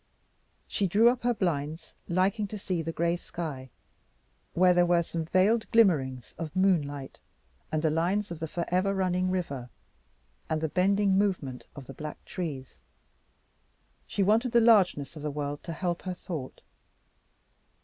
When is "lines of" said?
7.91-8.39